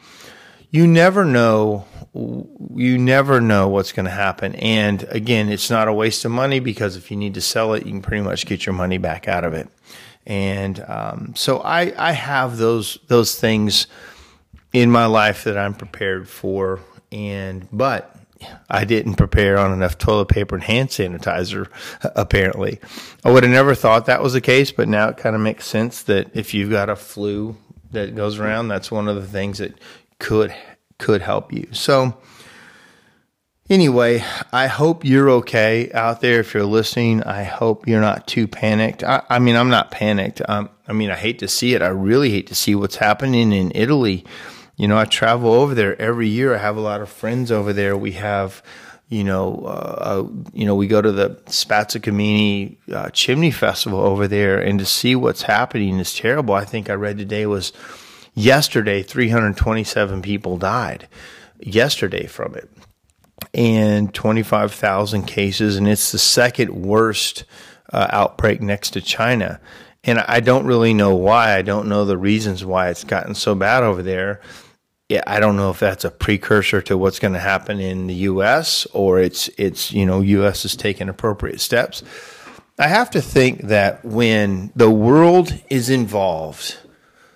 [0.70, 1.86] you never know
[2.76, 4.54] you never know what's going to happen.
[4.56, 7.86] And again, it's not a waste of money because if you need to sell it,
[7.86, 9.68] you can pretty much get your money back out of it.
[10.26, 13.88] And um, so I, I have those those things
[14.74, 16.80] in my life that I'm prepared for.
[17.12, 18.14] And, but
[18.70, 21.68] I didn't prepare on enough toilet paper and hand sanitizer,
[22.16, 22.80] apparently.
[23.24, 25.68] I would have never thought that was the case, but now it kind of makes
[25.68, 27.56] sense that if you've got a flu
[27.92, 29.78] that goes around, that's one of the things that
[30.20, 30.54] could,
[30.98, 31.68] could help you.
[31.72, 32.18] So,
[33.70, 36.40] anyway, I hope you're okay out there.
[36.40, 39.04] If you're listening, I hope you're not too panicked.
[39.04, 40.42] I, I mean, I'm not panicked.
[40.50, 41.84] Um, I mean, I hate to see it.
[41.84, 44.26] I really hate to see what's happening in Italy
[44.76, 46.56] you know, I travel over there every year.
[46.56, 47.96] I have a lot of friends over there.
[47.96, 48.64] We have,
[49.08, 54.28] you know, uh, uh, you know, we go to the Spazzacamini uh, Chimney Festival over
[54.28, 56.56] there, and to see what's happening is terrible.
[56.56, 57.72] I think I read today was
[58.34, 61.08] yesterday 327 people died
[61.60, 62.70] yesterday from it,
[63.54, 67.46] and 25,000 cases, and it's the second worst
[67.92, 69.60] uh, outbreak next to China.
[70.04, 71.56] And I don't really know why.
[71.56, 74.42] I don't know the reasons why it's gotten so bad over there
[75.10, 78.16] yeah, I don't know if that's a precursor to what's going to happen in the
[78.32, 78.88] U.S.
[78.94, 80.66] or it's it's you know U.S.
[80.66, 82.02] is taking appropriate steps.
[82.80, 86.80] I have to think that when the world is involved,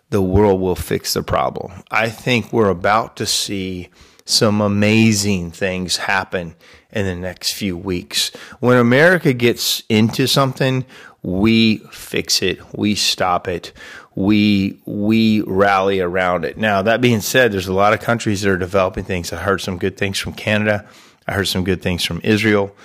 [0.09, 1.83] the world will fix the problem.
[1.91, 3.89] I think we're about to see
[4.25, 6.55] some amazing things happen
[6.91, 8.29] in the next few weeks.
[8.59, 10.85] When America gets into something,
[11.21, 13.73] we fix it, we stop it,
[14.15, 16.57] we we rally around it.
[16.57, 19.33] Now, that being said, there's a lot of countries that are developing things.
[19.33, 20.87] I heard some good things from Canada.
[21.27, 22.75] I heard some good things from Israel.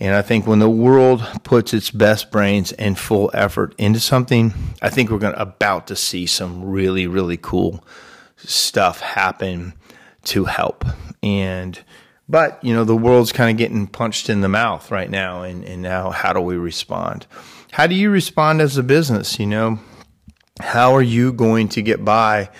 [0.00, 4.52] And I think when the world puts its best brains and full effort into something,
[4.82, 7.84] I think we're going to about to see some really really cool
[8.36, 9.74] stuff happen
[10.24, 10.84] to help.
[11.22, 11.80] And
[12.28, 15.64] but you know the world's kind of getting punched in the mouth right now, and
[15.64, 17.26] and now how do we respond?
[17.72, 19.38] How do you respond as a business?
[19.38, 19.78] You know,
[20.60, 22.50] how are you going to get by?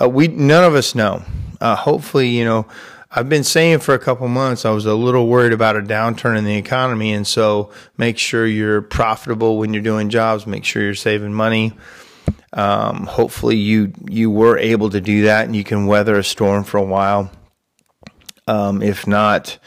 [0.00, 1.22] Uh, we none of us know.
[1.60, 2.66] Uh, hopefully, you know.
[3.12, 6.38] I've been saying for a couple months I was a little worried about a downturn
[6.38, 10.46] in the economy, and so make sure you're profitable when you're doing jobs.
[10.46, 11.72] Make sure you're saving money.
[12.52, 16.62] Um, hopefully, you you were able to do that, and you can weather a storm
[16.62, 17.32] for a while.
[18.50, 19.58] Um, if not,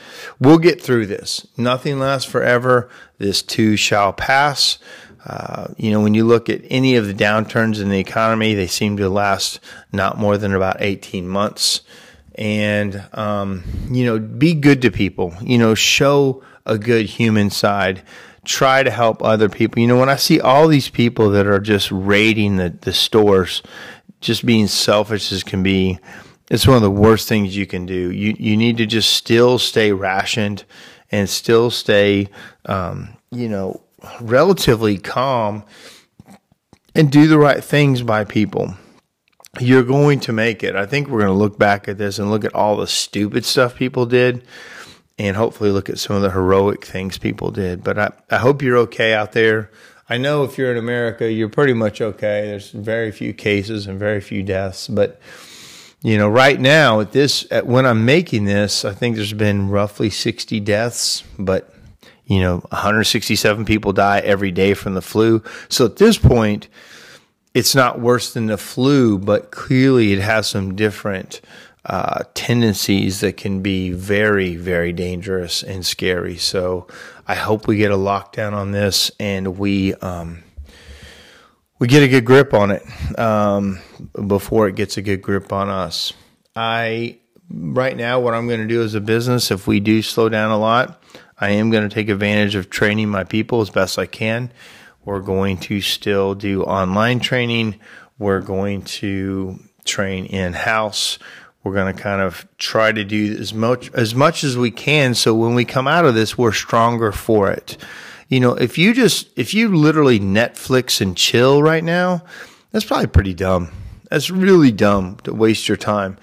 [0.41, 1.47] we'll get through this.
[1.55, 2.89] Nothing lasts forever.
[3.17, 4.77] This too shall pass.
[5.25, 8.67] Uh, you know, when you look at any of the downturns in the economy, they
[8.67, 9.61] seem to last
[9.93, 11.79] not more than about 18 months.
[12.35, 18.01] And, um, you know, be good to people, you know, show a good human side.
[18.43, 19.81] Try to help other people.
[19.81, 23.63] You know, when I see all these people that are just raiding the, the stores,
[24.19, 25.99] just being selfish as can be,
[26.49, 28.11] it's one of the worst things you can do.
[28.11, 30.65] You you need to just still stay rationed
[31.11, 32.27] and still stay,
[32.65, 33.81] um, you know,
[34.19, 35.63] relatively calm
[36.95, 38.75] and do the right things by people.
[39.59, 40.75] You're going to make it.
[40.75, 43.45] I think we're going to look back at this and look at all the stupid
[43.45, 44.43] stuff people did
[45.19, 47.83] and hopefully look at some of the heroic things people did.
[47.83, 49.69] But I, I hope you're okay out there.
[50.09, 52.47] I know if you're in America, you're pretty much okay.
[52.47, 55.21] There's very few cases and very few deaths, but
[56.03, 59.69] you know, right now at this, at when I'm making this, I think there's been
[59.69, 61.73] roughly 60 deaths, but
[62.25, 65.41] you know, 167 people die every day from the flu.
[65.69, 66.67] So at this point,
[67.53, 71.39] it's not worse than the flu, but clearly it has some different
[71.85, 76.37] uh, tendencies that can be very, very dangerous and scary.
[76.37, 76.87] So
[77.27, 80.43] I hope we get a lockdown on this and we, um,
[81.79, 82.83] we get a good grip on it
[83.19, 83.79] um,
[84.27, 86.13] before it gets a good grip on us.
[86.55, 87.19] I
[87.49, 90.51] right now what I'm going to do as a business if we do slow down
[90.51, 91.03] a lot,
[91.39, 94.51] I am going to take advantage of training my people as best I can.
[95.03, 97.79] We're going to still do online training.
[98.17, 101.19] We're going to train in house.
[101.63, 105.15] We're going to kind of try to do as much as much as we can
[105.15, 107.77] so when we come out of this we're stronger for it
[108.27, 112.23] you know, if you just, if you literally Netflix and chill right now,
[112.71, 113.69] that's probably pretty dumb.
[114.09, 116.17] That's really dumb to waste your time.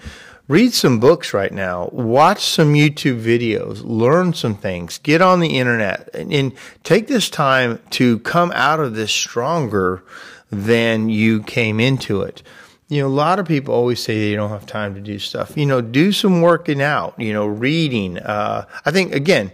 [0.47, 1.89] Read some books right now.
[1.93, 3.81] Watch some YouTube videos.
[3.83, 4.97] Learn some things.
[4.97, 10.03] Get on the internet and, and take this time to come out of this stronger
[10.49, 12.43] than you came into it
[12.91, 15.55] you know, a lot of people always say they don't have time to do stuff.
[15.55, 18.17] You know, do some working out, you know, reading.
[18.17, 19.53] Uh, I think, again,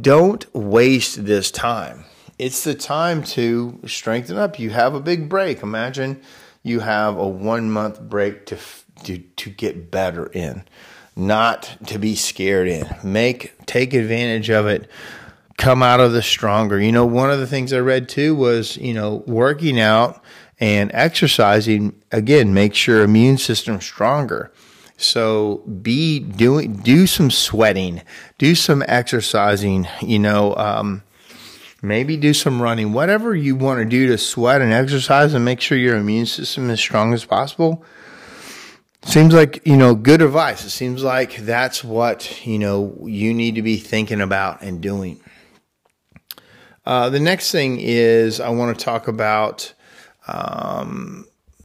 [0.00, 2.04] don't waste this time.
[2.38, 4.58] It's the time to strengthen up.
[4.58, 5.62] You have a big break.
[5.62, 6.22] Imagine
[6.62, 8.58] you have a one month break to,
[9.04, 10.64] to, to get better in,
[11.16, 12.88] not to be scared in.
[13.02, 14.88] Make, take advantage of it.
[15.58, 16.80] Come out of this stronger.
[16.80, 20.22] You know, one of the things I read too was, you know, working out
[20.58, 24.52] and exercising again makes your immune system stronger.
[25.00, 28.02] So be doing, do some sweating,
[28.36, 31.02] do some exercising, you know, um,
[31.80, 35.62] maybe do some running, whatever you want to do to sweat and exercise and make
[35.62, 37.82] sure your immune system is strong as possible.
[39.02, 40.66] Seems like, you know, good advice.
[40.66, 45.18] It seems like that's what, you know, you need to be thinking about and doing.
[46.84, 49.72] Uh, the next thing is I want to talk about
[50.28, 51.26] um,